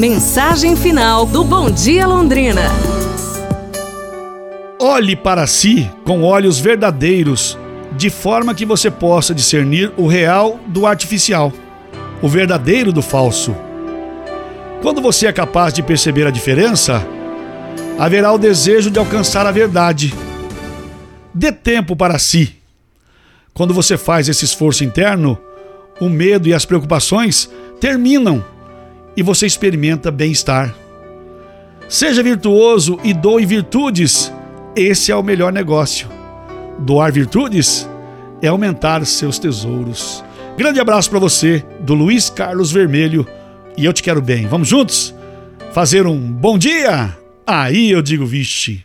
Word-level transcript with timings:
Mensagem 0.00 0.74
final 0.76 1.26
do 1.26 1.44
Bom 1.44 1.70
Dia 1.70 2.06
Londrina. 2.06 2.62
Olhe 4.80 5.14
para 5.14 5.46
si 5.46 5.90
com 6.06 6.22
olhos 6.22 6.58
verdadeiros, 6.58 7.58
de 7.98 8.08
forma 8.08 8.54
que 8.54 8.64
você 8.64 8.90
possa 8.90 9.34
discernir 9.34 9.92
o 9.98 10.06
real 10.06 10.58
do 10.68 10.86
artificial, 10.86 11.52
o 12.22 12.28
verdadeiro 12.30 12.94
do 12.94 13.02
falso. 13.02 13.54
Quando 14.80 15.02
você 15.02 15.26
é 15.26 15.32
capaz 15.34 15.74
de 15.74 15.82
perceber 15.82 16.26
a 16.26 16.30
diferença, 16.30 17.06
haverá 17.98 18.32
o 18.32 18.38
desejo 18.38 18.90
de 18.90 18.98
alcançar 18.98 19.44
a 19.44 19.52
verdade. 19.52 20.14
Dê 21.34 21.52
tempo 21.52 21.94
para 21.94 22.18
si. 22.18 22.56
Quando 23.52 23.74
você 23.74 23.98
faz 23.98 24.30
esse 24.30 24.46
esforço 24.46 24.82
interno, 24.82 25.38
o 26.00 26.08
medo 26.08 26.48
e 26.48 26.54
as 26.54 26.64
preocupações 26.64 27.50
terminam 27.78 28.42
e 29.16 29.22
você 29.22 29.46
experimenta 29.46 30.10
bem-estar. 30.10 30.74
Seja 31.88 32.22
virtuoso 32.22 32.98
e 33.02 33.12
doe 33.12 33.44
virtudes, 33.44 34.32
esse 34.76 35.10
é 35.10 35.16
o 35.16 35.22
melhor 35.22 35.52
negócio. 35.52 36.08
Doar 36.78 37.12
virtudes 37.12 37.88
é 38.40 38.48
aumentar 38.48 39.04
seus 39.04 39.38
tesouros. 39.38 40.24
Grande 40.56 40.80
abraço 40.80 41.10
para 41.10 41.18
você, 41.18 41.64
do 41.80 41.94
Luiz 41.94 42.30
Carlos 42.30 42.70
Vermelho, 42.70 43.26
e 43.76 43.84
eu 43.84 43.92
te 43.92 44.02
quero 44.02 44.20
bem. 44.20 44.46
Vamos 44.46 44.68
juntos? 44.68 45.14
Fazer 45.72 46.06
um 46.06 46.18
bom 46.18 46.58
dia? 46.58 47.16
Aí 47.46 47.90
eu 47.90 48.02
digo, 48.02 48.26
vixe. 48.26 48.84